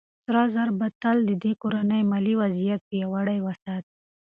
[0.25, 3.93] سره زر به تل د دې کورنۍ مالي وضعيت پياوړی وساتي.